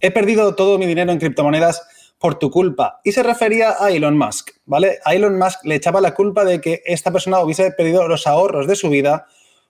he 0.00 0.10
perdido 0.10 0.54
todo 0.54 0.78
mi 0.78 0.86
dinero 0.86 1.12
en 1.12 1.18
criptomonedas 1.18 1.82
por 2.18 2.38
tu 2.38 2.50
culpa. 2.50 3.00
Y 3.04 3.12
se 3.12 3.22
refería 3.22 3.74
a 3.78 3.90
Elon 3.90 4.16
Musk, 4.16 4.50
¿vale? 4.64 4.98
A 5.04 5.14
Elon 5.14 5.38
Musk 5.38 5.64
le 5.64 5.74
echaba 5.74 6.00
la 6.00 6.14
culpa 6.14 6.44
de 6.44 6.60
que 6.60 6.82
esta 6.86 7.10
persona 7.10 7.40
hubiese 7.40 7.70
perdido 7.72 8.08
los 8.08 8.26
ahorros 8.26 8.66
de 8.66 8.76
su 8.76 8.88
vida 8.88 9.26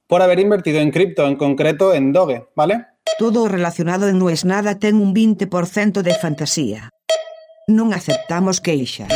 por 0.07 0.23
haber 0.23 0.39
invertido 0.39 0.81
en 0.81 0.91
cripto, 0.91 1.27
en 1.27 1.37
concreto 1.37 1.95
en 1.95 2.13
Doge, 2.13 2.47
¿vale? 2.55 2.87
Todo 3.19 3.49
relacionado 3.49 4.09
en 4.09 4.19
No 4.19 4.31
es 4.31 4.45
nada 4.45 4.79
ten 4.79 4.97
un 4.97 5.15
20% 5.15 6.03
de 6.03 6.15
fantasía. 6.15 6.91
Non 7.67 7.91
aceptamos 7.91 8.63
queixas. 8.63 9.11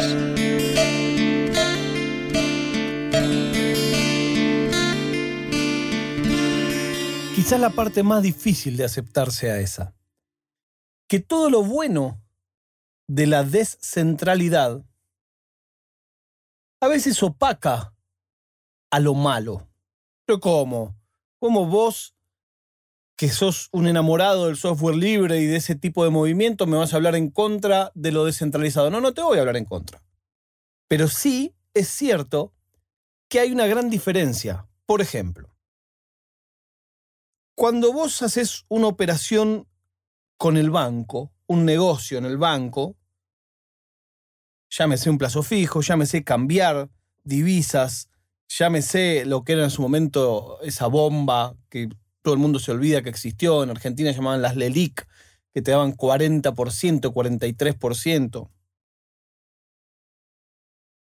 Quizás 7.37 7.61
la 7.61 7.71
parte 7.71 8.03
más 8.03 8.23
difícil 8.23 8.77
de 8.77 8.85
aceptar 8.85 9.31
sea 9.31 9.63
esa. 9.63 9.95
Que 11.11 11.19
todo 11.19 11.51
lo 11.51 11.65
bueno 11.65 12.23
de 13.09 13.27
la 13.27 13.43
descentralidad 13.43 14.85
a 16.81 16.87
veces 16.87 17.21
opaca 17.25 17.97
a 18.93 19.01
lo 19.01 19.15
malo. 19.15 19.69
Pero 20.25 20.39
¿cómo? 20.39 20.97
¿Cómo 21.41 21.67
vos 21.67 22.15
que 23.17 23.29
sos 23.29 23.71
un 23.73 23.89
enamorado 23.89 24.47
del 24.47 24.57
software 24.57 24.95
libre 24.95 25.41
y 25.41 25.47
de 25.47 25.57
ese 25.57 25.75
tipo 25.75 26.05
de 26.05 26.11
movimiento, 26.11 26.69
me 26.69 26.77
vas 26.77 26.93
a 26.93 26.97
hablar 26.97 27.17
en 27.17 27.31
contra 27.31 27.91
de 27.97 28.13
lo 28.13 28.25
descentralizado. 28.25 28.89
No, 28.89 29.01
no 29.01 29.13
te 29.13 29.21
voy 29.21 29.37
a 29.37 29.41
hablar 29.41 29.57
en 29.57 29.65
contra. 29.65 30.03
Pero 30.87 31.09
sí 31.09 31.57
es 31.75 31.89
cierto 31.89 32.55
que 33.29 33.41
hay 33.41 33.51
una 33.51 33.67
gran 33.67 33.91
diferencia. 33.91 34.69
Por 34.87 35.01
ejemplo, 35.01 35.55
cuando 37.57 37.93
vos 37.93 38.23
haces 38.23 38.65
una 38.69 38.87
operación 38.87 39.67
con 40.41 40.57
el 40.57 40.71
banco, 40.71 41.35
un 41.49 41.67
negocio 41.67 42.17
en 42.17 42.25
el 42.25 42.39
banco, 42.39 42.97
llámese 44.71 45.11
un 45.11 45.19
plazo 45.19 45.43
fijo, 45.43 45.83
llámese 45.83 46.25
cambiar 46.25 46.89
divisas, 47.25 48.09
llámese 48.49 49.27
lo 49.27 49.45
que 49.45 49.53
era 49.53 49.65
en 49.65 49.71
su 49.71 49.83
momento 49.83 50.59
esa 50.63 50.87
bomba 50.87 51.55
que 51.69 51.91
todo 52.23 52.33
el 52.33 52.41
mundo 52.41 52.59
se 52.59 52.71
olvida 52.71 53.03
que 53.03 53.11
existió. 53.11 53.63
En 53.63 53.69
Argentina 53.69 54.13
llamaban 54.13 54.41
las 54.41 54.57
LELIC, 54.57 55.07
que 55.53 55.61
te 55.61 55.73
daban 55.73 55.95
40%, 55.95 56.55
43%. 56.55 58.51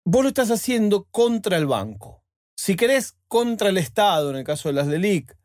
Vos 0.06 0.22
lo 0.22 0.28
estás 0.28 0.50
haciendo 0.50 1.04
contra 1.10 1.58
el 1.58 1.66
banco. 1.66 2.24
Si 2.56 2.76
querés, 2.76 3.18
contra 3.28 3.68
el 3.68 3.76
Estado, 3.76 4.30
en 4.30 4.36
el 4.36 4.44
caso 4.44 4.70
de 4.70 4.72
las 4.72 4.86
LELIC. 4.86 5.37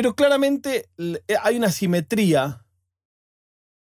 Pero 0.00 0.14
claramente 0.14 0.88
eh, 0.96 1.20
hay 1.42 1.58
una 1.58 1.70
simetría 1.70 2.64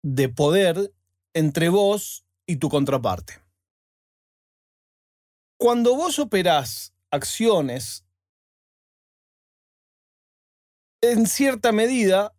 de 0.05 0.28
poder 0.28 0.92
entre 1.32 1.70
vos 1.70 2.27
y 2.44 2.56
tu 2.56 2.68
contraparte. 2.68 3.41
Cuando 5.56 5.96
vos 5.96 6.18
operás 6.18 6.92
acciones 7.10 8.05
en 11.00 11.27
cierta 11.27 11.72
medida 11.72 12.34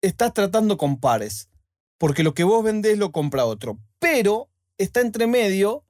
estás 0.00 0.32
tratando 0.32 0.76
con 0.76 1.00
pares, 1.00 1.50
porque 1.98 2.22
lo 2.22 2.34
que 2.34 2.44
vos 2.44 2.62
vendés 2.62 2.98
lo 2.98 3.10
compra 3.10 3.46
otro, 3.46 3.80
pero 3.98 4.48
está 4.78 5.00
entre 5.00 5.26
medio 5.26 5.84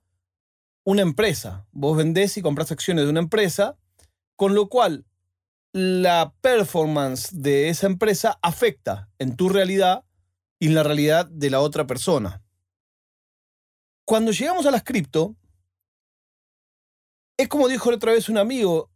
una 0.82 1.02
empresa. 1.02 1.68
Vos 1.72 1.94
vendés 1.94 2.38
y 2.38 2.40
compras 2.40 2.72
acciones 2.72 3.04
de 3.04 3.10
una 3.10 3.20
empresa, 3.20 3.76
con 4.34 4.54
lo 4.54 4.70
cual 4.70 5.04
la 5.72 6.34
performance 6.40 7.30
de 7.32 7.68
esa 7.68 7.86
empresa 7.86 8.38
afecta 8.42 9.10
en 9.18 9.36
tu 9.36 9.48
realidad 9.48 10.04
y 10.58 10.68
en 10.68 10.74
la 10.74 10.82
realidad 10.82 11.26
de 11.26 11.50
la 11.50 11.60
otra 11.60 11.86
persona. 11.86 12.42
Cuando 14.06 14.32
llegamos 14.32 14.66
a 14.66 14.70
las 14.70 14.84
cripto, 14.84 15.36
es 17.36 17.48
como 17.48 17.68
dijo 17.68 17.90
otra 17.90 18.12
vez 18.12 18.28
un 18.28 18.38
amigo, 18.38 18.90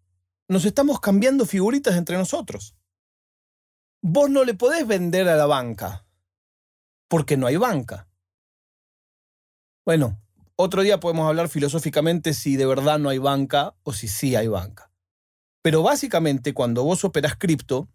nos 0.48 0.64
estamos 0.64 1.00
cambiando 1.00 1.44
figuritas 1.44 1.96
entre 1.96 2.16
nosotros 2.16 2.74
vos 4.02 4.30
no 4.30 4.44
le 4.44 4.54
podés 4.54 4.86
vender 4.86 5.28
a 5.28 5.36
la 5.36 5.46
banca, 5.46 6.06
porque 7.08 7.36
no 7.36 7.46
hay 7.46 7.56
banca. 7.56 8.08
Bueno, 9.84 10.20
otro 10.56 10.82
día 10.82 11.00
podemos 11.00 11.26
hablar 11.26 11.48
filosóficamente 11.48 12.34
si 12.34 12.56
de 12.56 12.66
verdad 12.66 12.98
no 12.98 13.08
hay 13.08 13.18
banca 13.18 13.74
o 13.82 13.92
si 13.92 14.08
sí 14.08 14.36
hay 14.36 14.48
banca. 14.48 14.89
Pero 15.62 15.82
básicamente 15.82 16.54
cuando 16.54 16.84
vos 16.84 17.04
operás 17.04 17.36
cripto, 17.36 17.88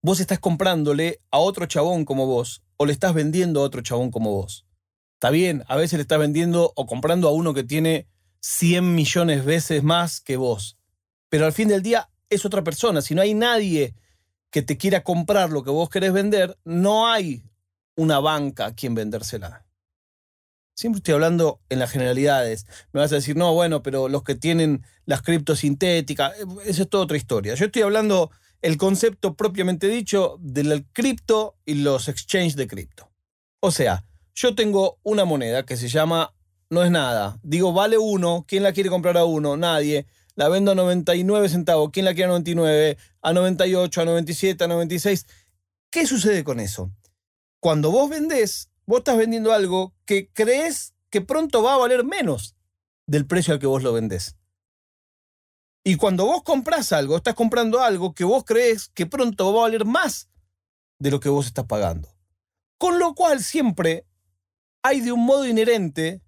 vos 0.00 0.20
estás 0.20 0.38
comprándole 0.38 1.20
a 1.30 1.38
otro 1.38 1.66
chabón 1.66 2.04
como 2.04 2.26
vos 2.26 2.62
o 2.76 2.86
le 2.86 2.92
estás 2.92 3.14
vendiendo 3.14 3.60
a 3.60 3.64
otro 3.64 3.82
chabón 3.82 4.10
como 4.10 4.32
vos. 4.32 4.66
Está 5.14 5.30
bien, 5.30 5.62
a 5.68 5.76
veces 5.76 5.98
le 5.98 6.02
estás 6.02 6.18
vendiendo 6.18 6.72
o 6.74 6.86
comprando 6.86 7.28
a 7.28 7.32
uno 7.32 7.54
que 7.54 7.62
tiene 7.62 8.08
100 8.40 8.94
millones 8.94 9.44
veces 9.44 9.82
más 9.82 10.20
que 10.20 10.36
vos. 10.36 10.78
Pero 11.28 11.46
al 11.46 11.52
fin 11.52 11.68
del 11.68 11.82
día 11.82 12.10
es 12.28 12.44
otra 12.44 12.64
persona. 12.64 13.02
Si 13.02 13.14
no 13.14 13.22
hay 13.22 13.34
nadie 13.34 13.94
que 14.50 14.62
te 14.62 14.76
quiera 14.76 15.04
comprar 15.04 15.50
lo 15.50 15.62
que 15.62 15.70
vos 15.70 15.88
querés 15.88 16.12
vender, 16.12 16.58
no 16.64 17.06
hay 17.06 17.44
una 17.94 18.18
banca 18.18 18.66
a 18.66 18.74
quien 18.74 18.94
vendérsela. 18.94 19.64
Siempre 20.74 20.98
estoy 20.98 21.14
hablando 21.14 21.60
en 21.68 21.78
las 21.78 21.90
generalidades. 21.90 22.66
Me 22.92 23.00
vas 23.00 23.12
a 23.12 23.16
decir, 23.16 23.36
no, 23.36 23.52
bueno, 23.54 23.82
pero 23.82 24.08
los 24.08 24.22
que 24.22 24.34
tienen 24.34 24.84
las 25.04 25.22
criptos 25.22 25.60
sintéticas, 25.60 26.32
eh, 26.38 26.44
eso 26.64 26.82
es 26.82 26.88
toda 26.88 27.04
otra 27.04 27.16
historia. 27.16 27.54
Yo 27.54 27.66
estoy 27.66 27.82
hablando 27.82 28.30
el 28.62 28.76
concepto 28.76 29.34
propiamente 29.34 29.88
dicho 29.88 30.38
del 30.40 30.86
cripto 30.92 31.56
y 31.64 31.74
los 31.74 32.08
exchanges 32.08 32.56
de 32.56 32.66
cripto. 32.66 33.10
O 33.60 33.70
sea, 33.70 34.04
yo 34.34 34.54
tengo 34.54 34.98
una 35.02 35.24
moneda 35.24 35.64
que 35.64 35.76
se 35.76 35.88
llama, 35.88 36.34
no 36.70 36.82
es 36.82 36.90
nada, 36.90 37.38
digo, 37.42 37.72
vale 37.72 37.98
uno, 37.98 38.44
¿quién 38.48 38.62
la 38.62 38.72
quiere 38.72 38.88
comprar 38.88 39.16
a 39.18 39.24
uno? 39.24 39.56
Nadie 39.56 40.06
la 40.34 40.48
vendo 40.48 40.72
a 40.72 40.74
99 40.74 41.48
centavos. 41.48 41.90
¿Quién 41.92 42.04
la 42.04 42.14
quiere 42.14 42.24
a 42.24 42.28
99? 42.28 42.96
A 43.20 43.32
98, 43.32 44.00
a 44.00 44.04
97, 44.04 44.64
a 44.64 44.68
96. 44.68 45.26
¿Qué 45.90 46.06
sucede 46.06 46.44
con 46.44 46.60
eso? 46.60 46.90
Cuando 47.60 47.90
vos 47.90 48.08
vendés, 48.10 48.70
vos 48.92 48.98
estás 48.98 49.16
vendiendo 49.16 49.54
algo 49.54 49.94
que 50.04 50.30
crees 50.34 50.94
que 51.08 51.22
pronto 51.22 51.62
va 51.62 51.72
a 51.72 51.78
valer 51.78 52.04
menos 52.04 52.56
del 53.06 53.26
precio 53.26 53.54
al 53.54 53.58
que 53.58 53.66
vos 53.66 53.82
lo 53.82 53.94
vendés. 53.94 54.36
Y 55.82 55.96
cuando 55.96 56.26
vos 56.26 56.42
compras 56.42 56.92
algo, 56.92 57.16
estás 57.16 57.34
comprando 57.34 57.80
algo 57.80 58.12
que 58.12 58.24
vos 58.24 58.44
crees 58.44 58.90
que 58.90 59.06
pronto 59.06 59.50
va 59.50 59.60
a 59.60 59.62
valer 59.62 59.86
más 59.86 60.28
de 60.98 61.10
lo 61.10 61.20
que 61.20 61.30
vos 61.30 61.46
estás 61.46 61.64
pagando. 61.64 62.14
Con 62.76 62.98
lo 62.98 63.14
cual 63.14 63.42
siempre 63.42 64.04
hay 64.82 65.00
de 65.00 65.12
un 65.12 65.24
modo 65.24 65.46
inherente, 65.46 66.20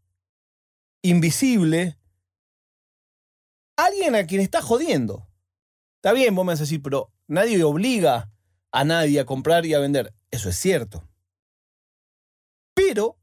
invisible, 1.02 1.98
alguien 3.76 4.14
a 4.14 4.24
quien 4.24 4.40
está 4.40 4.62
jodiendo. 4.62 5.28
Está 5.96 6.14
bien, 6.14 6.34
vos 6.34 6.46
me 6.46 6.52
vas 6.52 6.60
a 6.60 6.62
decir, 6.62 6.80
pero 6.80 7.12
nadie 7.26 7.62
obliga 7.62 8.32
a 8.72 8.84
nadie 8.84 9.20
a 9.20 9.26
comprar 9.26 9.66
y 9.66 9.74
a 9.74 9.80
vender. 9.80 10.14
Eso 10.30 10.48
es 10.48 10.56
cierto. 10.56 11.06
Pero 12.94 13.18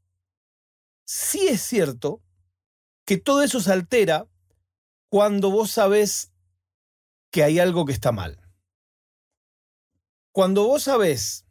sí 1.06 1.48
es 1.48 1.62
cierto 1.62 2.22
que 3.06 3.16
todo 3.16 3.42
eso 3.42 3.58
se 3.58 3.72
altera 3.72 4.28
cuando 5.08 5.50
vos 5.50 5.70
sabés 5.70 6.30
que 7.30 7.42
hay 7.42 7.58
algo 7.58 7.86
que 7.86 7.94
está 7.94 8.12
mal. 8.12 8.38
Cuando 10.30 10.66
vos 10.66 10.82
sabés 10.82 11.46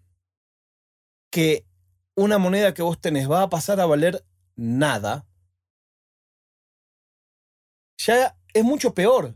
que 1.31 1.65
una 2.13 2.37
moneda 2.37 2.75
que 2.75 2.83
vos 2.83 3.01
tenés 3.01 3.27
va 3.27 3.41
a 3.41 3.49
pasar 3.49 3.79
a 3.79 3.87
valer 3.87 4.23
nada, 4.55 5.27
ya 7.97 8.37
es 8.53 8.63
mucho 8.63 8.93
peor 8.93 9.33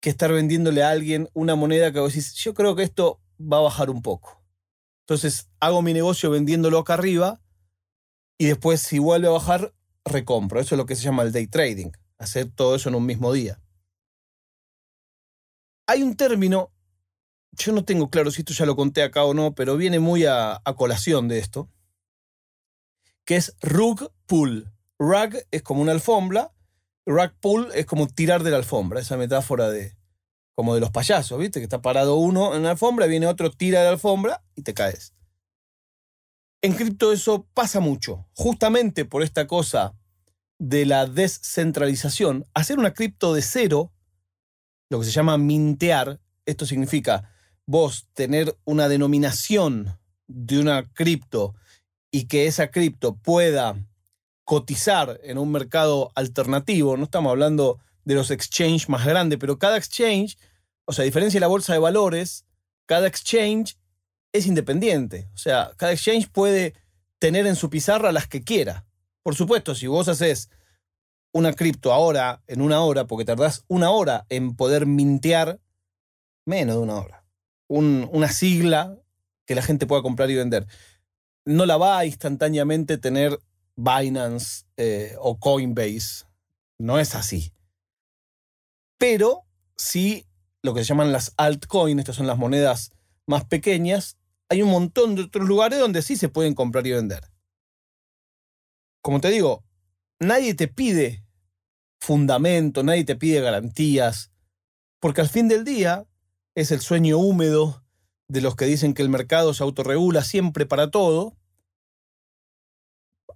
que 0.00 0.10
estar 0.10 0.32
vendiéndole 0.32 0.84
a 0.84 0.90
alguien 0.90 1.28
una 1.34 1.56
moneda 1.56 1.92
que 1.92 1.98
vos 1.98 2.12
decís, 2.12 2.34
yo 2.34 2.54
creo 2.54 2.76
que 2.76 2.84
esto 2.84 3.20
va 3.40 3.56
a 3.56 3.62
bajar 3.62 3.90
un 3.90 4.00
poco. 4.00 4.44
Entonces 5.00 5.50
hago 5.58 5.82
mi 5.82 5.92
negocio 5.92 6.30
vendiéndolo 6.30 6.78
acá 6.78 6.94
arriba 6.94 7.40
y 8.38 8.46
después 8.46 8.80
si 8.80 8.98
vuelve 8.98 9.28
a 9.28 9.32
bajar, 9.32 9.74
recompro. 10.04 10.60
Eso 10.60 10.74
es 10.74 10.78
lo 10.78 10.86
que 10.86 10.96
se 10.96 11.02
llama 11.02 11.22
el 11.22 11.32
day 11.32 11.46
trading, 11.46 11.90
hacer 12.18 12.50
todo 12.50 12.74
eso 12.74 12.88
en 12.88 12.94
un 12.94 13.06
mismo 13.06 13.32
día. 13.32 13.60
Hay 15.86 16.02
un 16.02 16.16
término, 16.16 16.72
yo 17.52 17.72
no 17.72 17.84
tengo 17.84 18.10
claro 18.10 18.30
si 18.30 18.40
esto 18.40 18.54
ya 18.54 18.66
lo 18.66 18.76
conté 18.76 19.02
acá 19.02 19.24
o 19.24 19.34
no, 19.34 19.54
pero 19.54 19.76
viene 19.76 19.98
muy 19.98 20.24
a, 20.26 20.60
colación 20.76 21.28
de 21.28 21.38
esto, 21.38 21.68
que 23.24 23.36
es 23.36 23.56
rug 23.60 24.10
pull. 24.26 24.70
Rug 24.98 25.36
es 25.50 25.62
como 25.62 25.82
una 25.82 25.92
alfombra 25.92 26.54
Rug 27.06 27.32
pull 27.40 27.70
es 27.74 27.86
como 27.86 28.06
tirar 28.06 28.42
de 28.42 28.50
la 28.50 28.56
alfombra, 28.56 29.00
esa 29.00 29.16
metáfora 29.16 29.68
de 29.68 29.96
como 30.54 30.74
de 30.74 30.80
los 30.80 30.90
payasos, 30.90 31.38
¿viste? 31.38 31.58
Que 31.58 31.64
está 31.64 31.82
parado 31.82 32.14
uno 32.14 32.54
en 32.54 32.62
la 32.62 32.70
alfombra, 32.70 33.06
viene 33.06 33.26
otro, 33.26 33.50
tira 33.50 33.80
de 33.80 33.86
la 33.86 33.90
alfombra 33.92 34.42
y 34.54 34.62
te 34.62 34.72
caes. 34.72 35.12
En 36.64 36.72
cripto 36.72 37.12
eso 37.12 37.46
pasa 37.52 37.78
mucho, 37.78 38.26
justamente 38.32 39.04
por 39.04 39.22
esta 39.22 39.46
cosa 39.46 39.94
de 40.58 40.86
la 40.86 41.04
descentralización. 41.04 42.46
Hacer 42.54 42.78
una 42.78 42.94
cripto 42.94 43.34
de 43.34 43.42
cero, 43.42 43.92
lo 44.88 44.98
que 44.98 45.04
se 45.04 45.10
llama 45.10 45.36
mintear, 45.36 46.22
esto 46.46 46.64
significa 46.64 47.30
vos 47.66 48.08
tener 48.14 48.56
una 48.64 48.88
denominación 48.88 49.98
de 50.26 50.58
una 50.58 50.90
cripto 50.94 51.54
y 52.10 52.28
que 52.28 52.46
esa 52.46 52.70
cripto 52.70 53.14
pueda 53.14 53.76
cotizar 54.44 55.20
en 55.22 55.36
un 55.36 55.52
mercado 55.52 56.12
alternativo, 56.14 56.96
no 56.96 57.04
estamos 57.04 57.28
hablando 57.28 57.78
de 58.06 58.14
los 58.14 58.30
exchanges 58.30 58.88
más 58.88 59.04
grandes, 59.04 59.38
pero 59.38 59.58
cada 59.58 59.76
exchange, 59.76 60.38
o 60.86 60.94
sea, 60.94 61.02
a 61.02 61.04
diferencia 61.04 61.36
de 61.36 61.42
la 61.42 61.48
bolsa 61.48 61.74
de 61.74 61.78
valores, 61.78 62.46
cada 62.86 63.06
exchange 63.06 63.76
es 64.34 64.46
independiente. 64.46 65.30
O 65.32 65.38
sea, 65.38 65.72
cada 65.76 65.92
exchange 65.92 66.28
puede 66.28 66.74
tener 67.18 67.46
en 67.46 67.56
su 67.56 67.70
pizarra 67.70 68.12
las 68.12 68.26
que 68.28 68.42
quiera. 68.42 68.84
Por 69.22 69.34
supuesto, 69.36 69.74
si 69.74 69.86
vos 69.86 70.08
haces 70.08 70.50
una 71.32 71.54
cripto 71.54 71.92
ahora, 71.92 72.42
en 72.46 72.60
una 72.60 72.82
hora, 72.82 73.06
porque 73.06 73.24
tardás 73.24 73.64
una 73.68 73.90
hora 73.90 74.26
en 74.28 74.56
poder 74.56 74.86
mintear, 74.86 75.60
menos 76.44 76.76
de 76.76 76.82
una 76.82 76.96
hora, 76.96 77.24
una 77.68 78.28
sigla 78.28 78.98
que 79.46 79.54
la 79.54 79.62
gente 79.62 79.86
pueda 79.86 80.02
comprar 80.02 80.30
y 80.30 80.34
vender. 80.34 80.66
No 81.46 81.64
la 81.64 81.76
va 81.76 81.98
a 81.98 82.06
instantáneamente 82.06 82.98
tener 82.98 83.38
Binance 83.76 84.64
eh, 84.76 85.16
o 85.18 85.38
Coinbase. 85.38 86.26
No 86.78 86.98
es 86.98 87.14
así. 87.14 87.52
Pero 88.98 89.42
sí, 89.76 90.26
lo 90.62 90.74
que 90.74 90.80
se 90.80 90.86
llaman 90.86 91.12
las 91.12 91.34
altcoins, 91.36 92.00
estas 92.00 92.16
son 92.16 92.26
las 92.26 92.38
monedas 92.38 92.92
más 93.26 93.44
pequeñas, 93.44 94.18
hay 94.48 94.62
un 94.62 94.70
montón 94.70 95.14
de 95.14 95.22
otros 95.22 95.48
lugares 95.48 95.78
donde 95.78 96.02
sí 96.02 96.16
se 96.16 96.28
pueden 96.28 96.54
comprar 96.54 96.86
y 96.86 96.92
vender. 96.92 97.24
Como 99.02 99.20
te 99.20 99.28
digo, 99.30 99.64
nadie 100.18 100.54
te 100.54 100.68
pide 100.68 101.24
fundamento, 102.00 102.82
nadie 102.82 103.04
te 103.04 103.16
pide 103.16 103.40
garantías, 103.40 104.30
porque 105.00 105.20
al 105.20 105.28
fin 105.28 105.48
del 105.48 105.64
día 105.64 106.06
es 106.54 106.70
el 106.70 106.80
sueño 106.80 107.18
húmedo 107.18 107.84
de 108.28 108.40
los 108.40 108.56
que 108.56 108.66
dicen 108.66 108.94
que 108.94 109.02
el 109.02 109.08
mercado 109.08 109.54
se 109.54 109.62
autorregula 109.62 110.22
siempre 110.22 110.66
para 110.66 110.90
todo. 110.90 111.36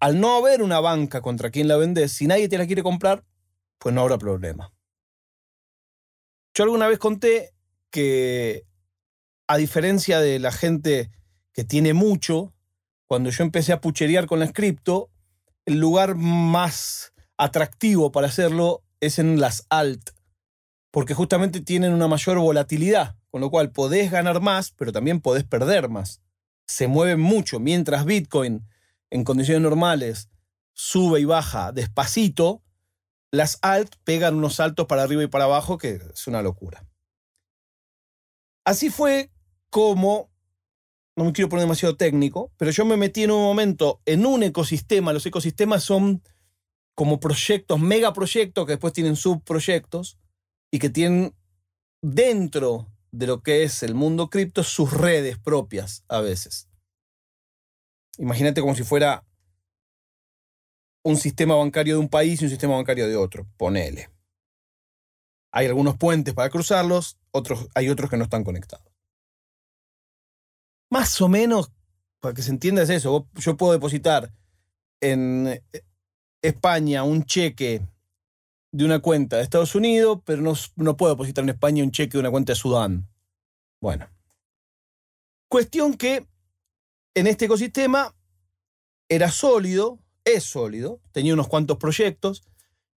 Al 0.01 0.21
no 0.21 0.37
haber 0.37 0.63
una 0.63 0.81
banca 0.81 1.21
contra 1.21 1.51
quien 1.51 1.69
la 1.69 1.77
vendes, 1.77 2.13
si 2.13 2.27
nadie 2.27 2.49
te 2.49 2.59
la 2.59 2.67
quiere 2.67 2.83
comprar, 2.83 3.25
pues 3.79 3.95
no 3.95 4.03
habrá 4.03 4.19
problema. 4.19 4.73
Yo 6.55 6.65
alguna 6.65 6.89
vez 6.89 6.99
conté 6.99 7.55
que, 7.91 8.68
a 9.49 9.57
diferencia 9.57 10.21
de 10.21 10.39
la 10.39 10.53
gente 10.53 11.11
que 11.53 11.65
tiene 11.65 11.95
mucho, 11.95 12.55
cuando 13.09 13.31
yo 13.31 13.43
empecé 13.43 13.73
a 13.73 13.81
pucherear 13.81 14.27
con 14.27 14.39
la 14.39 14.53
cripto, 14.53 15.11
el 15.65 15.81
lugar 15.81 16.15
más 16.15 17.13
atractivo 17.39 18.13
para 18.13 18.29
hacerlo 18.29 18.85
es 19.01 19.19
en 19.19 19.41
las 19.41 19.67
alt, 19.71 20.11
porque 20.91 21.15
justamente 21.15 21.61
tienen 21.61 21.93
una 21.93 22.09
mayor 22.09 22.39
volatilidad, 22.39 23.17
con 23.31 23.41
lo 23.41 23.51
cual 23.51 23.73
podés 23.73 24.11
ganar 24.11 24.41
más, 24.41 24.71
pero 24.73 24.93
también 24.93 25.21
podés 25.21 25.45
perder 25.45 25.89
más. 25.89 26.21
Se 26.67 26.87
mueven 26.87 27.21
mucho, 27.21 27.59
mientras 27.59 28.05
Bitcoin 28.05 28.69
en 29.11 29.25
condiciones 29.25 29.63
normales 29.63 30.29
sube 30.75 31.21
y 31.21 31.25
baja 31.25 31.73
despacito, 31.73 32.63
las 33.31 33.59
alt 33.63 33.95
pegan 34.05 34.37
unos 34.37 34.57
saltos 34.57 34.87
para 34.87 35.03
arriba 35.03 35.23
y 35.23 35.29
para 35.29 35.45
abajo 35.45 35.79
que 35.79 36.01
es 36.13 36.27
una 36.27 36.43
locura. 36.43 36.87
Así 38.65 38.91
fue 38.91 39.31
como, 39.71 40.31
no 41.17 41.25
me 41.25 41.33
quiero 41.33 41.49
poner 41.49 41.65
demasiado 41.65 41.97
técnico, 41.97 42.53
pero 42.57 42.71
yo 42.71 42.85
me 42.85 42.97
metí 42.97 43.25
en 43.25 43.31
un 43.31 43.43
momento 43.43 44.01
en 44.07 44.27
un 44.27 44.43
ecosistema. 44.43 45.13
Los 45.13 45.27
ecosistemas 45.27 45.83
son 45.85 46.23
como 46.95 47.21
proyectos, 47.21 47.79
megaproyectos 47.79 48.67
que 48.67 48.73
después 48.73 48.93
tienen 48.93 49.17
subproyectos 49.17 50.19
y 50.71 50.79
que 50.79 50.91
tienen 50.91 51.35
dentro 52.03 52.89
de 53.11 53.27
lo 53.27 53.43
que 53.43 53.63
es 53.63 53.83
el 53.83 53.95
mundo 53.95 54.31
cripto 54.31 54.63
sus 54.63 54.93
redes 54.93 55.39
propias 55.39 56.05
a 56.09 56.21
veces. 56.21 56.69
Imagínate 58.19 58.61
como 58.61 58.75
si 58.75 58.83
fuera 58.83 59.25
un 61.05 61.17
sistema 61.17 61.55
bancario 61.55 61.95
de 61.95 62.01
un 62.01 62.09
país 62.09 62.41
y 62.41 62.45
un 62.45 62.51
sistema 62.51 62.75
bancario 62.75 63.09
de 63.09 63.17
otro, 63.17 63.47
ponele. 63.57 64.11
Hay 65.53 65.67
algunos 65.67 65.97
puentes 65.97 66.35
para 66.35 66.51
cruzarlos, 66.51 67.19
otros, 67.31 67.69
hay 67.75 67.89
otros 67.89 68.11
que 68.11 68.17
no 68.17 68.25
están 68.25 68.45
conectados. 68.45 68.88
Más 70.91 71.21
o 71.21 71.29
menos, 71.29 71.71
para 72.21 72.35
que 72.35 72.43
se 72.43 72.51
entienda 72.51 72.83
es 72.83 72.91
eso, 72.91 73.29
yo 73.35 73.57
puedo 73.57 73.73
depositar 73.73 74.33
en 75.01 75.49
eh, 75.49 75.63
España 76.43 77.03
un 77.03 77.25
cheque 77.25 77.83
de 78.73 78.85
una 78.85 79.01
cuenta 79.01 79.37
de 79.37 79.43
Estados 79.43 79.75
Unidos, 79.75 80.21
pero 80.25 80.43
no, 80.43 80.55
no 80.77 80.97
puedo 80.97 81.15
depositar 81.15 81.45
en 81.45 81.51
España 81.51 81.85
un 81.85 81.91
cheque 81.91 82.13
de 82.13 82.21
una 82.21 82.31
cuenta 82.31 82.53
de 82.53 82.57
Sudán. 82.57 83.09
Bueno. 83.81 84.09
Cuestión 85.49 85.95
que 85.95 86.27
en 87.15 87.27
este 87.27 87.47
ecosistema 87.47 88.15
era 89.09 89.31
sólido, 89.31 89.99
es 90.25 90.45
sólido, 90.45 91.01
tenía 91.13 91.35
unos 91.35 91.49
cuantos 91.49 91.79
proyectos, 91.79 92.45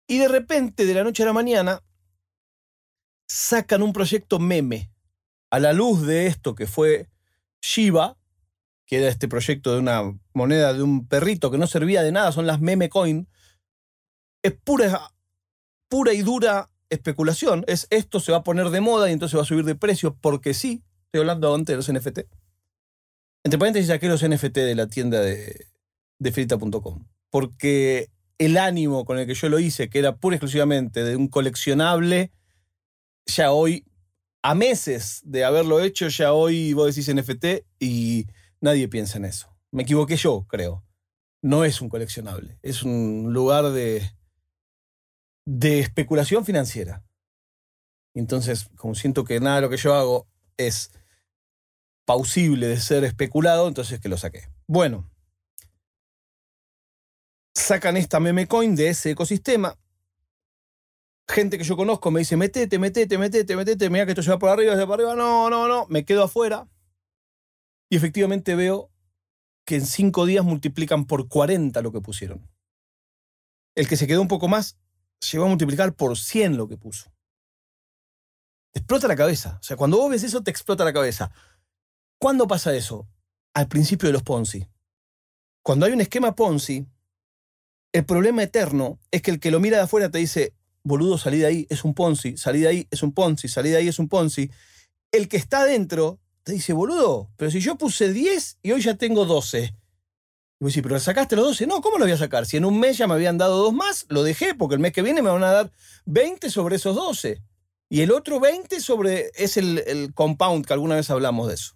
y 0.07 0.17
de 0.17 0.27
repente, 0.27 0.85
de 0.85 0.93
la 0.93 1.03
noche 1.03 1.23
a 1.23 1.27
la 1.27 1.33
mañana, 1.33 1.81
sacan 3.29 3.81
un 3.81 3.93
proyecto 3.93 4.39
meme. 4.39 4.91
A 5.49 5.59
la 5.59 5.71
luz 5.73 6.05
de 6.05 6.27
esto 6.27 6.55
que 6.55 6.67
fue 6.67 7.09
Shiba, 7.61 8.17
que 8.85 8.97
era 8.97 9.07
este 9.07 9.27
proyecto 9.27 9.73
de 9.73 9.79
una 9.79 10.01
moneda 10.33 10.73
de 10.73 10.83
un 10.83 11.07
perrito 11.07 11.51
que 11.51 11.57
no 11.57 11.67
servía 11.67 12.03
de 12.03 12.11
nada, 12.11 12.31
son 12.31 12.47
las 12.47 12.59
meme 12.59 12.89
coin, 12.89 13.27
es 14.43 14.53
pura, 14.53 15.11
pura 15.87 16.13
y 16.13 16.21
dura 16.21 16.69
especulación. 16.89 17.63
Es 17.67 17.87
esto 17.89 18.19
se 18.19 18.31
va 18.31 18.39
a 18.39 18.43
poner 18.43 18.69
de 18.69 18.81
moda 18.81 19.09
y 19.09 19.13
entonces 19.13 19.37
va 19.37 19.43
a 19.43 19.45
subir 19.45 19.65
de 19.65 19.75
precio 19.75 20.17
porque 20.19 20.53
sí. 20.53 20.83
Estoy 21.05 21.21
hablando 21.21 21.53
antes 21.53 21.73
de 21.73 21.77
los 21.77 21.91
NFT. 21.91 22.19
Entre 23.43 23.59
paréntesis, 23.59 23.89
saqué 23.89 24.07
los 24.07 24.27
NFT 24.27 24.55
de 24.55 24.75
la 24.75 24.87
tienda 24.87 25.19
de, 25.19 25.67
de 26.19 26.31
frita.com 26.31 27.05
porque 27.31 28.09
el 28.37 28.57
ánimo 28.57 29.05
con 29.05 29.17
el 29.17 29.25
que 29.25 29.33
yo 29.33 29.49
lo 29.49 29.59
hice, 29.59 29.89
que 29.89 29.99
era 29.99 30.17
pura 30.17 30.35
y 30.35 30.37
exclusivamente 30.37 31.03
de 31.03 31.15
un 31.15 31.27
coleccionable, 31.27 32.31
ya 33.25 33.51
hoy, 33.51 33.85
a 34.43 34.55
meses 34.55 35.21
de 35.23 35.43
haberlo 35.43 35.81
hecho, 35.81 36.07
ya 36.07 36.33
hoy 36.33 36.73
vos 36.73 36.93
decís 36.93 37.13
NFT 37.13 37.65
y 37.79 38.27
nadie 38.59 38.87
piensa 38.87 39.17
en 39.17 39.25
eso. 39.25 39.55
Me 39.71 39.83
equivoqué 39.83 40.15
yo, 40.15 40.45
creo. 40.47 40.83
No 41.43 41.65
es 41.65 41.81
un 41.81 41.89
coleccionable, 41.89 42.59
es 42.61 42.83
un 42.83 43.33
lugar 43.33 43.71
de, 43.71 44.11
de 45.45 45.79
especulación 45.79 46.45
financiera. 46.45 47.03
Entonces, 48.13 48.69
como 48.75 48.93
siento 48.95 49.23
que 49.23 49.39
nada 49.39 49.57
de 49.57 49.61
lo 49.63 49.69
que 49.69 49.77
yo 49.77 49.95
hago 49.95 50.27
es 50.57 50.91
pausible 52.05 52.67
de 52.67 52.79
ser 52.79 53.03
especulado, 53.03 53.67
entonces 53.67 53.99
que 53.99 54.09
lo 54.09 54.17
saqué. 54.17 54.49
Bueno, 54.67 55.09
sacan 57.55 57.97
esta 57.97 58.19
meme 58.19 58.47
coin 58.47 58.75
de 58.75 58.89
ese 58.89 59.11
ecosistema. 59.11 59.77
Gente 61.31 61.57
que 61.57 61.63
yo 61.63 61.77
conozco 61.77 62.11
me 62.11 62.19
dice, 62.19 62.35
metete, 62.35 62.77
metete, 62.77 63.17
metete, 63.17 63.55
metete, 63.55 63.89
mira 63.89 64.05
que 64.05 64.11
esto 64.11 64.21
se 64.21 64.35
va 64.35 64.51
arriba, 64.51 64.73
se 64.73 64.81
va 64.81 64.87
por 64.87 64.95
arriba. 64.95 65.15
No, 65.15 65.49
no, 65.49 65.65
no, 65.65 65.87
me 65.87 66.03
quedo 66.03 66.23
afuera. 66.23 66.67
Y 67.89 67.95
efectivamente 67.95 68.53
veo 68.53 68.91
que 69.65 69.75
en 69.75 69.85
cinco 69.85 70.25
días 70.25 70.43
multiplican 70.43 71.05
por 71.05 71.29
40 71.29 71.81
lo 71.81 71.93
que 71.93 72.01
pusieron. 72.01 72.49
El 73.75 73.87
que 73.87 73.95
se 73.95 74.07
quedó 74.07 74.21
un 74.21 74.27
poco 74.27 74.49
más 74.49 74.77
llegó 75.31 75.45
a 75.45 75.47
multiplicar 75.47 75.93
por 75.93 76.17
100 76.17 76.57
lo 76.57 76.67
que 76.67 76.75
puso. 76.75 77.13
Te 78.73 78.79
explota 78.79 79.07
la 79.07 79.15
cabeza. 79.15 79.57
O 79.61 79.63
sea, 79.63 79.77
cuando 79.77 79.97
vos 79.97 80.11
ves 80.11 80.23
eso, 80.23 80.43
te 80.43 80.51
explota 80.51 80.83
la 80.83 80.91
cabeza. 80.91 81.31
¿Cuándo 82.19 82.45
pasa 82.45 82.75
eso? 82.75 83.07
Al 83.53 83.69
principio 83.69 84.07
de 84.09 84.13
los 84.13 84.23
Ponzi. 84.23 84.67
Cuando 85.63 85.85
hay 85.85 85.93
un 85.93 86.01
esquema 86.01 86.35
Ponzi, 86.35 86.85
el 87.93 88.05
problema 88.05 88.43
eterno 88.43 88.99
es 89.11 89.21
que 89.21 89.31
el 89.31 89.39
que 89.39 89.51
lo 89.51 89.61
mira 89.61 89.77
de 89.77 89.83
afuera 89.83 90.09
te 90.09 90.17
dice, 90.17 90.53
boludo, 90.83 91.17
salí 91.17 91.39
de 91.39 91.45
ahí, 91.45 91.67
es 91.69 91.83
un 91.83 91.93
Ponzi, 91.93 92.37
salí 92.37 92.61
de 92.61 92.67
ahí, 92.67 92.87
es 92.91 93.03
un 93.03 93.13
Ponzi, 93.13 93.47
salí 93.47 93.69
de 93.69 93.77
ahí, 93.77 93.87
es 93.87 93.99
un 93.99 94.09
Ponzi. 94.09 94.49
El 95.11 95.27
que 95.27 95.37
está 95.37 95.61
adentro 95.61 96.19
te 96.43 96.53
dice, 96.53 96.73
boludo, 96.73 97.29
pero 97.37 97.51
si 97.51 97.59
yo 97.59 97.77
puse 97.77 98.11
10 98.11 98.59
y 98.63 98.71
hoy 98.71 98.81
ya 98.81 98.95
tengo 98.95 99.25
12. 99.25 99.63
Y 99.63 100.63
vos 100.63 100.73
decís, 100.73 100.83
pero 100.83 100.99
sacaste 100.99 101.35
los 101.35 101.45
12. 101.45 101.67
No, 101.67 101.81
¿cómo 101.81 101.97
lo 101.97 102.05
voy 102.05 102.13
a 102.13 102.17
sacar? 102.17 102.45
Si 102.45 102.57
en 102.57 102.65
un 102.65 102.79
mes 102.79 102.97
ya 102.97 103.07
me 103.07 103.13
habían 103.13 103.37
dado 103.37 103.57
dos 103.57 103.73
más, 103.73 104.05
lo 104.09 104.23
dejé 104.23 104.53
porque 104.55 104.75
el 104.75 104.81
mes 104.81 104.93
que 104.93 105.01
viene 105.01 105.21
me 105.21 105.29
van 105.29 105.43
a 105.43 105.51
dar 105.51 105.71
20 106.05 106.49
sobre 106.49 106.75
esos 106.75 106.95
12. 106.95 107.41
Y 107.89 108.01
el 108.01 108.11
otro 108.11 108.39
20 108.39 108.79
sobre, 108.79 109.31
es 109.35 109.57
el, 109.57 109.79
el 109.79 110.13
compound, 110.13 110.65
que 110.65 110.73
alguna 110.73 110.95
vez 110.95 111.09
hablamos 111.09 111.47
de 111.47 111.55
eso. 111.55 111.75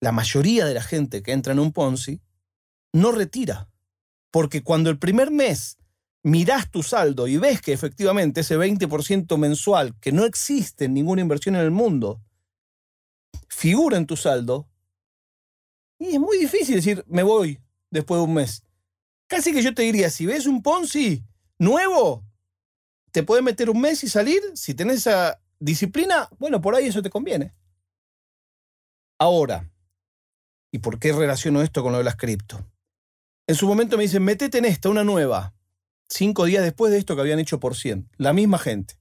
La 0.00 0.12
mayoría 0.12 0.64
de 0.64 0.74
la 0.74 0.82
gente 0.82 1.22
que 1.22 1.32
entra 1.32 1.52
en 1.52 1.58
un 1.58 1.72
Ponzi 1.72 2.20
no 2.92 3.12
retira 3.12 3.68
porque 4.30 4.62
cuando 4.62 4.90
el 4.90 4.98
primer 4.98 5.30
mes 5.30 5.78
mirás 6.22 6.70
tu 6.70 6.82
saldo 6.82 7.26
y 7.26 7.36
ves 7.36 7.60
que 7.60 7.72
efectivamente 7.72 8.40
ese 8.40 8.58
20% 8.58 9.36
mensual, 9.38 9.94
que 10.00 10.12
no 10.12 10.24
existe 10.24 10.86
en 10.86 10.94
ninguna 10.94 11.22
inversión 11.22 11.56
en 11.56 11.62
el 11.62 11.70
mundo, 11.70 12.20
figura 13.48 13.96
en 13.96 14.06
tu 14.06 14.16
saldo, 14.16 14.68
y 15.98 16.14
es 16.14 16.20
muy 16.20 16.38
difícil 16.38 16.76
decir, 16.76 17.04
me 17.06 17.22
voy 17.22 17.60
después 17.90 18.18
de 18.18 18.24
un 18.24 18.34
mes. 18.34 18.64
Casi 19.26 19.52
que 19.52 19.62
yo 19.62 19.74
te 19.74 19.82
diría, 19.82 20.08
si 20.10 20.26
ves 20.26 20.46
un 20.46 20.62
Ponzi 20.62 21.22
nuevo, 21.58 22.24
te 23.12 23.22
puedes 23.22 23.44
meter 23.44 23.68
un 23.68 23.80
mes 23.80 24.02
y 24.02 24.08
salir. 24.08 24.40
Si 24.54 24.72
tenés 24.74 24.98
esa 24.98 25.42
disciplina, 25.58 26.28
bueno, 26.38 26.60
por 26.60 26.74
ahí 26.74 26.86
eso 26.86 27.02
te 27.02 27.10
conviene. 27.10 27.54
Ahora, 29.18 29.70
¿Y 30.72 30.78
por 30.78 30.98
qué 30.98 31.12
relaciono 31.12 31.62
esto 31.62 31.82
con 31.82 31.92
lo 31.92 31.98
de 31.98 32.04
las 32.04 32.16
cripto? 32.16 32.64
En 33.46 33.56
su 33.56 33.66
momento 33.66 33.96
me 33.96 34.04
dicen, 34.04 34.22
metete 34.22 34.58
en 34.58 34.64
esta, 34.64 34.88
una 34.88 35.02
nueva. 35.02 35.52
Cinco 36.10 36.44
días 36.44 36.64
después 36.64 36.90
de 36.92 36.98
esto 36.98 37.14
que 37.14 37.22
habían 37.22 37.38
hecho 37.38 37.60
por 37.60 37.76
100. 37.76 38.10
La 38.16 38.32
misma 38.32 38.58
gente. 38.58 38.98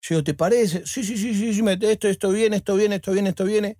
Yo 0.00 0.14
digo, 0.14 0.24
¿te 0.24 0.34
parece? 0.34 0.86
Sí, 0.86 1.02
sí, 1.02 1.16
sí, 1.16 1.34
sí, 1.34 1.52
sí, 1.52 1.62
mete 1.62 1.90
esto, 1.90 2.06
esto 2.06 2.30
viene, 2.30 2.56
esto 2.58 2.76
viene, 2.76 2.96
esto 2.96 3.10
viene, 3.10 3.30
esto 3.30 3.44
viene. 3.44 3.76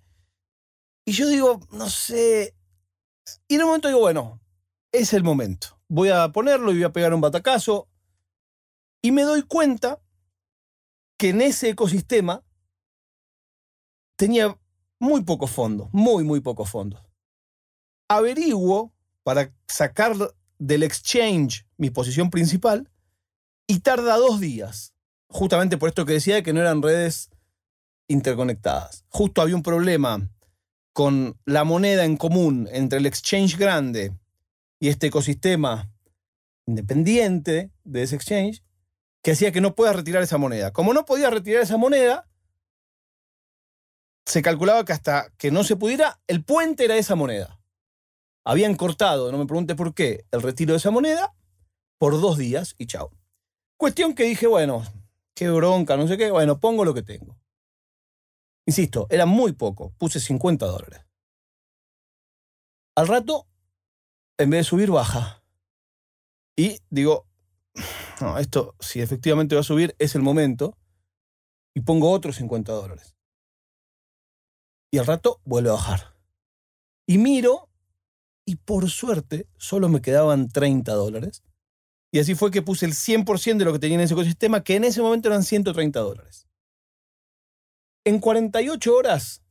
Y 1.05 1.13
yo 1.13 1.29
digo, 1.29 1.61
no 1.71 1.89
sé. 1.89 2.53
Y 3.47 3.55
en 3.55 3.61
un 3.61 3.67
momento 3.67 3.87
digo, 3.87 4.01
bueno, 4.01 4.41
es 4.91 5.13
el 5.13 5.23
momento. 5.23 5.79
Voy 5.87 6.09
a 6.09 6.29
ponerlo 6.33 6.71
y 6.71 6.75
voy 6.75 6.83
a 6.83 6.91
pegar 6.91 7.13
un 7.13 7.21
batacazo. 7.21 7.87
Y 9.01 9.13
me 9.13 9.21
doy 9.21 9.43
cuenta 9.43 10.01
que 11.17 11.29
en 11.29 11.41
ese 11.41 11.69
ecosistema 11.69 12.43
tenía 14.17 14.59
muy 14.99 15.23
pocos 15.23 15.51
fondos, 15.51 15.87
muy, 15.93 16.25
muy 16.25 16.41
pocos 16.41 16.69
fondos. 16.69 17.01
Averiguo 18.09 18.93
para 19.23 19.53
sacar 19.67 20.15
del 20.59 20.83
exchange 20.83 21.65
mi 21.77 21.89
posición 21.89 22.29
principal 22.29 22.89
y 23.67 23.79
tarda 23.79 24.17
dos 24.17 24.39
días, 24.39 24.93
justamente 25.27 25.77
por 25.77 25.89
esto 25.89 26.05
que 26.05 26.13
decía 26.13 26.43
que 26.43 26.53
no 26.53 26.61
eran 26.61 26.81
redes 26.81 27.29
interconectadas. 28.07 29.05
Justo 29.09 29.41
había 29.41 29.55
un 29.55 29.63
problema 29.63 30.29
con 30.93 31.37
la 31.45 31.63
moneda 31.63 32.05
en 32.05 32.17
común 32.17 32.67
entre 32.71 32.99
el 32.99 33.05
exchange 33.05 33.57
grande 33.57 34.13
y 34.79 34.87
este 34.89 35.07
ecosistema 35.07 35.91
independiente 36.65 37.71
de 37.83 38.03
ese 38.03 38.15
exchange 38.15 38.63
que 39.21 39.31
hacía 39.31 39.51
que 39.51 39.61
no 39.61 39.75
pueda 39.75 39.93
retirar 39.93 40.23
esa 40.23 40.37
moneda. 40.37 40.71
Como 40.71 40.93
no 40.93 41.05
podía 41.05 41.29
retirar 41.29 41.61
esa 41.61 41.77
moneda, 41.77 42.27
se 44.25 44.41
calculaba 44.41 44.85
que 44.85 44.93
hasta 44.93 45.31
que 45.37 45.51
no 45.51 45.63
se 45.63 45.75
pudiera, 45.75 46.19
el 46.27 46.43
puente 46.43 46.85
era 46.85 46.97
esa 46.97 47.15
moneda. 47.15 47.56
Habían 48.49 48.75
cortado, 48.75 49.29
no 49.29 49.37
me 49.37 49.45
pregunte 49.45 49.75
por 49.75 49.93
qué, 49.93 50.25
el 50.31 50.41
retiro 50.41 50.71
de 50.71 50.77
esa 50.77 50.89
moneda 50.89 51.35
por 51.99 52.13
dos 52.21 52.37
días 52.37 52.75
y 52.77 52.87
chao. 52.87 53.11
Cuestión 53.75 54.15
que 54.15 54.23
dije, 54.23 54.47
bueno, 54.47 54.83
qué 55.35 55.49
bronca, 55.49 55.97
no 55.97 56.07
sé 56.07 56.17
qué, 56.17 56.31
bueno, 56.31 56.57
pongo 56.57 56.85
lo 56.85 56.93
que 56.93 57.03
tengo. 57.03 57.37
Insisto, 58.65 59.05
era 59.09 59.25
muy 59.25 59.51
poco, 59.51 59.91
puse 59.97 60.21
50 60.21 60.65
dólares. 60.65 61.05
Al 62.95 63.09
rato, 63.09 63.49
en 64.37 64.49
vez 64.49 64.59
de 64.61 64.63
subir, 64.63 64.91
baja. 64.91 65.43
Y 66.55 66.79
digo, 66.89 67.27
no, 68.21 68.37
esto, 68.37 68.75
si 68.79 69.01
efectivamente 69.01 69.55
va 69.55 69.61
a 69.61 69.65
subir, 69.65 69.93
es 69.99 70.15
el 70.15 70.21
momento. 70.21 70.77
Y 71.75 71.81
pongo 71.81 72.11
otros 72.11 72.37
50 72.37 72.71
dólares. 72.71 73.13
Y 74.89 74.99
al 74.99 75.05
rato 75.05 75.41
vuelve 75.43 75.69
a 75.69 75.73
bajar. 75.73 76.15
Y 77.05 77.17
miro, 77.17 77.66
y 78.47 78.55
por 78.55 78.89
suerte, 78.89 79.47
solo 79.57 79.89
me 79.89 80.01
quedaban 80.01 80.47
30 80.47 80.93
dólares. 80.93 81.43
Y 82.13 82.19
así 82.19 82.33
fue 82.33 82.49
que 82.49 82.61
puse 82.61 82.85
el 82.85 82.93
100% 82.93 83.57
de 83.57 83.65
lo 83.65 83.73
que 83.73 83.79
tenía 83.79 83.95
en 83.95 84.05
ese 84.05 84.13
ecosistema, 84.13 84.63
que 84.63 84.77
en 84.77 84.85
ese 84.85 85.01
momento 85.01 85.27
eran 85.27 85.43
130 85.43 85.99
dólares. 85.99 86.47
En 88.05 88.19
48 88.19 88.95
horas, 88.95 89.43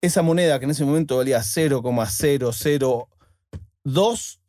esa 0.00 0.22
moneda 0.22 0.58
que 0.58 0.64
en 0.64 0.70
ese 0.70 0.86
momento 0.86 1.18
valía 1.18 1.42
0,002 1.42 4.40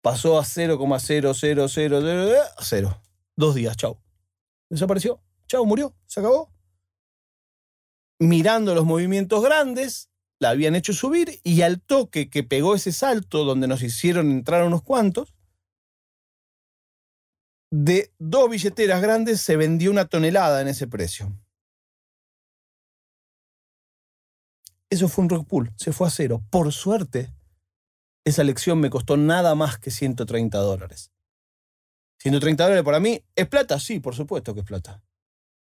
pasó 0.00 0.38
a 0.38 0.44
0,00000 0.44 3.00
Dos 3.36 3.54
días, 3.54 3.76
chau. 3.76 4.00
Desapareció. 4.70 5.20
Chau, 5.46 5.66
murió. 5.66 5.94
Se 6.06 6.20
acabó. 6.20 6.50
Mirando 8.18 8.74
los 8.74 8.86
movimientos 8.86 9.44
grandes, 9.44 10.08
la 10.44 10.50
habían 10.50 10.74
hecho 10.74 10.92
subir 10.92 11.40
y 11.42 11.62
al 11.62 11.80
toque 11.80 12.28
que 12.28 12.42
pegó 12.42 12.74
ese 12.74 12.92
salto 12.92 13.44
donde 13.44 13.66
nos 13.66 13.82
hicieron 13.82 14.30
entrar 14.30 14.62
unos 14.64 14.82
cuantos, 14.82 15.34
de 17.70 18.12
dos 18.18 18.50
billeteras 18.50 19.00
grandes 19.00 19.40
se 19.40 19.56
vendió 19.56 19.90
una 19.90 20.04
tonelada 20.04 20.60
en 20.60 20.68
ese 20.68 20.86
precio. 20.86 21.32
Eso 24.90 25.08
fue 25.08 25.24
un 25.24 25.30
rock 25.30 25.48
pool, 25.48 25.72
se 25.76 25.94
fue 25.94 26.08
a 26.08 26.10
cero. 26.10 26.42
Por 26.50 26.70
suerte, 26.74 27.32
esa 28.26 28.44
lección 28.44 28.78
me 28.80 28.90
costó 28.90 29.16
nada 29.16 29.54
más 29.54 29.78
que 29.78 29.90
130 29.90 30.58
dólares. 30.58 31.10
130 32.18 32.64
dólares 32.64 32.84
para 32.84 33.00
mí, 33.00 33.24
¿es 33.34 33.48
plata? 33.48 33.80
Sí, 33.80 33.98
por 33.98 34.14
supuesto 34.14 34.52
que 34.52 34.60
es 34.60 34.66
plata. 34.66 35.02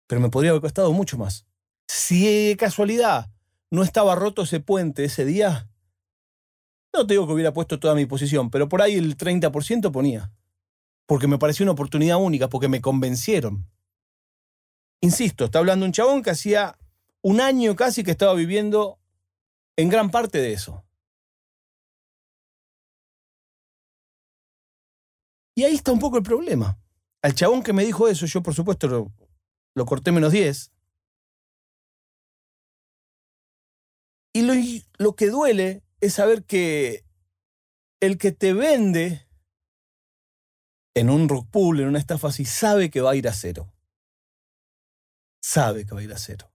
Pero 0.05 0.19
me 0.19 0.29
podría 0.29 0.51
haber 0.51 0.61
costado 0.61 0.91
mucho 0.91 1.17
más. 1.17 1.47
Si 1.87 2.49
de 2.49 2.57
casualidad 2.57 3.31
no 3.75 3.83
estaba 3.83 4.15
roto 4.15 4.43
ese 4.43 4.59
puente 4.59 5.03
ese 5.03 5.25
día, 5.25 5.69
no 6.93 7.05
te 7.05 7.13
digo 7.13 7.27
que 7.27 7.33
hubiera 7.33 7.53
puesto 7.53 7.79
toda 7.79 7.93
mi 7.93 8.05
posición, 8.05 8.49
pero 8.49 8.69
por 8.69 8.81
ahí 8.81 8.95
el 8.95 9.17
30% 9.17 9.91
ponía 9.91 10.31
porque 11.05 11.27
me 11.27 11.37
pareció 11.37 11.63
una 11.63 11.73
oportunidad 11.73 12.17
única, 12.17 12.49
porque 12.49 12.67
me 12.67 12.81
convencieron. 12.81 13.69
Insisto, 15.01 15.45
está 15.45 15.59
hablando 15.59 15.85
un 15.85 15.91
chabón 15.91 16.23
que 16.23 16.31
hacía 16.31 16.77
un 17.21 17.41
año 17.41 17.75
casi 17.75 18.03
que 18.03 18.11
estaba 18.11 18.33
viviendo 18.33 18.99
en 19.75 19.89
gran 19.89 20.09
parte 20.09 20.39
de 20.39 20.53
eso. 20.53 20.83
Y 25.55 25.63
ahí 25.63 25.75
está 25.75 25.91
un 25.91 25.99
poco 25.99 26.17
el 26.17 26.23
problema. 26.23 26.77
Al 27.21 27.33
chabón 27.33 27.63
que 27.63 27.73
me 27.73 27.85
dijo 27.85 28.07
eso, 28.07 28.25
yo 28.25 28.41
por 28.43 28.53
supuesto 28.53 28.87
lo, 28.87 29.11
lo 29.73 29.85
corté 29.85 30.11
menos 30.11 30.31
10. 30.31 30.71
Y 34.35 34.41
lo, 34.41 34.53
lo 34.97 35.15
que 35.15 35.29
duele 35.29 35.81
es 36.01 36.15
saber 36.15 36.43
que 36.43 37.05
el 38.01 38.17
que 38.17 38.33
te 38.33 38.51
vende 38.51 39.29
en 40.93 41.09
un 41.09 41.29
rock 41.29 41.49
pool, 41.49 41.79
en 41.79 41.87
una 41.87 41.99
estafa 41.99 42.27
así, 42.27 42.43
sabe 42.43 42.89
que 42.89 42.99
va 42.99 43.11
a 43.11 43.15
ir 43.15 43.29
a 43.29 43.33
cero. 43.33 43.73
Sabe 45.41 45.85
que 45.85 45.95
va 45.95 46.01
a 46.01 46.03
ir 46.03 46.11
a 46.11 46.17
cero. 46.17 46.51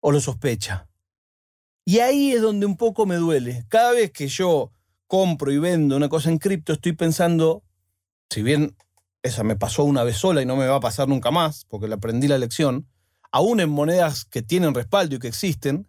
O 0.00 0.10
lo 0.10 0.20
sospecha. 0.20 0.88
Y 1.84 2.00
ahí 2.00 2.32
es 2.32 2.42
donde 2.42 2.66
un 2.66 2.76
poco 2.76 3.06
me 3.06 3.14
duele. 3.14 3.66
Cada 3.68 3.92
vez 3.92 4.10
que 4.10 4.26
yo 4.26 4.72
compro 5.06 5.52
y 5.52 5.58
vendo 5.58 5.96
una 5.96 6.08
cosa 6.08 6.28
en 6.28 6.38
cripto, 6.38 6.72
estoy 6.72 6.94
pensando, 6.94 7.62
si 8.30 8.42
bien 8.42 8.76
esa 9.22 9.44
me 9.44 9.54
pasó 9.54 9.84
una 9.84 10.02
vez 10.02 10.16
sola 10.16 10.42
y 10.42 10.46
no 10.46 10.56
me 10.56 10.66
va 10.66 10.74
a 10.74 10.80
pasar 10.80 11.06
nunca 11.06 11.30
más, 11.30 11.66
porque 11.66 11.86
le 11.86 11.94
aprendí 11.94 12.26
la 12.26 12.38
lección, 12.38 12.88
aún 13.30 13.60
en 13.60 13.70
monedas 13.70 14.24
que 14.24 14.42
tienen 14.42 14.74
respaldo 14.74 15.14
y 15.14 15.18
que 15.20 15.28
existen, 15.28 15.86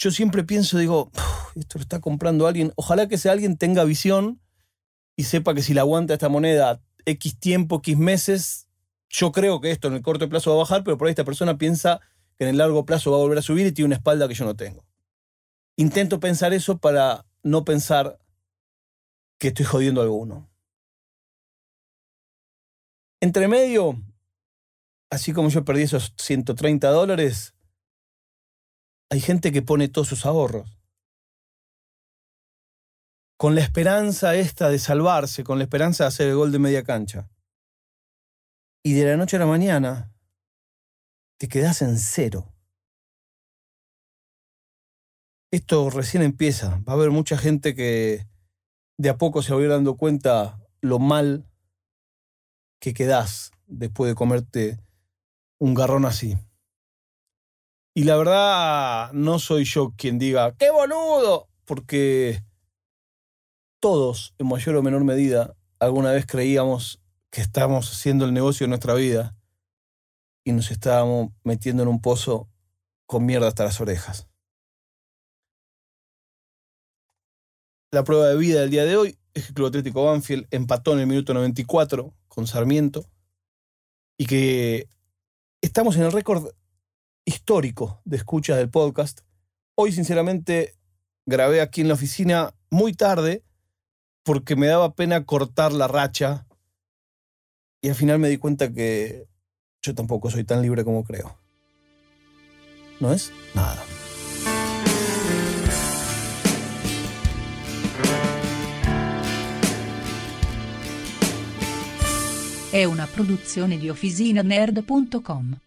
yo 0.00 0.10
siempre 0.10 0.44
pienso, 0.44 0.78
digo, 0.78 1.12
esto 1.54 1.78
lo 1.78 1.82
está 1.82 2.00
comprando 2.00 2.46
alguien, 2.46 2.72
ojalá 2.74 3.06
que 3.06 3.16
ese 3.16 3.28
alguien 3.28 3.58
tenga 3.58 3.84
visión 3.84 4.40
y 5.14 5.24
sepa 5.24 5.54
que 5.54 5.62
si 5.62 5.74
la 5.74 5.82
aguanta 5.82 6.14
esta 6.14 6.30
moneda 6.30 6.82
X 7.04 7.38
tiempo, 7.38 7.76
X 7.76 7.98
meses, 7.98 8.66
yo 9.10 9.30
creo 9.30 9.60
que 9.60 9.70
esto 9.70 9.88
en 9.88 9.94
el 9.94 10.02
corto 10.02 10.28
plazo 10.30 10.50
va 10.50 10.56
a 10.56 10.60
bajar, 10.60 10.84
pero 10.84 10.96
por 10.96 11.06
ahí 11.06 11.10
esta 11.10 11.24
persona 11.24 11.58
piensa 11.58 12.00
que 12.38 12.44
en 12.44 12.50
el 12.50 12.56
largo 12.56 12.86
plazo 12.86 13.10
va 13.10 13.18
a 13.18 13.20
volver 13.20 13.38
a 13.38 13.42
subir 13.42 13.66
y 13.66 13.72
tiene 13.72 13.86
una 13.86 13.96
espalda 13.96 14.26
que 14.26 14.34
yo 14.34 14.46
no 14.46 14.56
tengo. 14.56 14.86
Intento 15.76 16.18
pensar 16.18 16.54
eso 16.54 16.78
para 16.78 17.26
no 17.42 17.66
pensar 17.66 18.18
que 19.38 19.48
estoy 19.48 19.66
jodiendo 19.66 20.00
a 20.00 20.04
alguno. 20.04 20.50
Entre 23.20 23.48
medio, 23.48 24.02
así 25.10 25.34
como 25.34 25.50
yo 25.50 25.62
perdí 25.62 25.82
esos 25.82 26.14
130 26.16 26.88
dólares, 26.88 27.54
hay 29.10 29.20
gente 29.20 29.52
que 29.52 29.62
pone 29.62 29.88
todos 29.88 30.08
sus 30.08 30.24
ahorros 30.24 30.80
con 33.36 33.54
la 33.54 33.62
esperanza 33.62 34.34
esta 34.36 34.68
de 34.68 34.78
salvarse, 34.78 35.44
con 35.44 35.58
la 35.58 35.64
esperanza 35.64 36.04
de 36.04 36.08
hacer 36.08 36.28
el 36.28 36.36
gol 36.36 36.52
de 36.52 36.58
media 36.58 36.84
cancha. 36.84 37.30
Y 38.84 38.92
de 38.92 39.06
la 39.06 39.16
noche 39.16 39.36
a 39.36 39.40
la 39.40 39.46
mañana 39.46 40.12
te 41.38 41.48
quedas 41.48 41.80
en 41.80 41.98
cero. 41.98 42.52
Esto 45.50 45.88
recién 45.88 46.22
empieza. 46.22 46.82
Va 46.86 46.92
a 46.92 46.96
haber 46.96 47.10
mucha 47.10 47.38
gente 47.38 47.74
que 47.74 48.26
de 48.98 49.08
a 49.08 49.16
poco 49.16 49.40
se 49.40 49.54
va 49.54 49.60
a 49.60 49.62
ir 49.62 49.70
dando 49.70 49.96
cuenta 49.96 50.60
lo 50.82 50.98
mal 50.98 51.48
que 52.78 52.92
quedás 52.92 53.52
después 53.66 54.10
de 54.10 54.14
comerte 54.14 54.78
un 55.58 55.72
garrón 55.72 56.04
así. 56.04 56.36
Y 57.94 58.04
la 58.04 58.16
verdad, 58.16 59.12
no 59.12 59.38
soy 59.38 59.64
yo 59.64 59.92
quien 59.96 60.18
diga, 60.18 60.54
¡qué 60.56 60.70
boludo! 60.70 61.48
Porque 61.64 62.44
todos, 63.80 64.34
en 64.38 64.48
mayor 64.48 64.76
o 64.76 64.82
menor 64.82 65.02
medida, 65.04 65.56
alguna 65.80 66.12
vez 66.12 66.26
creíamos 66.26 67.00
que 67.30 67.40
estábamos 67.40 67.90
haciendo 67.90 68.24
el 68.24 68.32
negocio 68.32 68.64
de 68.64 68.68
nuestra 68.68 68.94
vida 68.94 69.34
y 70.44 70.52
nos 70.52 70.70
estábamos 70.70 71.32
metiendo 71.42 71.82
en 71.82 71.88
un 71.88 72.00
pozo 72.00 72.48
con 73.06 73.26
mierda 73.26 73.48
hasta 73.48 73.64
las 73.64 73.80
orejas. 73.80 74.28
La 77.90 78.04
prueba 78.04 78.28
de 78.28 78.36
vida 78.36 78.60
del 78.60 78.70
día 78.70 78.84
de 78.84 78.96
hoy 78.96 79.18
es 79.34 79.42
que 79.42 79.48
el 79.48 79.54
Club 79.54 79.68
Atlético 79.68 80.04
Banfield 80.04 80.46
empató 80.50 80.92
en 80.92 81.00
el 81.00 81.06
minuto 81.06 81.34
94 81.34 82.14
con 82.28 82.46
Sarmiento 82.46 83.04
y 84.16 84.26
que 84.26 84.88
estamos 85.60 85.96
en 85.96 86.02
el 86.02 86.12
récord 86.12 86.52
histórico 87.24 88.00
de 88.04 88.16
escuchas 88.16 88.56
del 88.56 88.70
podcast 88.70 89.20
hoy 89.74 89.92
sinceramente 89.92 90.74
grabé 91.24 91.60
aquí 91.60 91.80
en 91.80 91.88
la 91.88 91.94
oficina 91.94 92.54
muy 92.70 92.92
tarde 92.92 93.42
porque 94.22 94.56
me 94.56 94.66
daba 94.66 94.94
pena 94.94 95.24
cortar 95.24 95.72
la 95.72 95.88
racha 95.88 96.46
y 97.80 97.88
al 97.88 97.94
final 97.94 98.18
me 98.18 98.28
di 98.28 98.36
cuenta 98.36 98.72
que 98.72 99.26
yo 99.82 99.94
tampoco 99.94 100.30
soy 100.30 100.44
tan 100.44 100.60
libre 100.60 100.84
como 100.84 101.02
creo. 101.02 101.38
¿No 103.00 103.12
es? 103.12 103.32
Nada. 103.54 103.82
È 112.70 112.84
una 112.84 113.06
produzione 113.06 113.78
di 113.78 113.88
OfficinaNerd.com. 113.88 115.58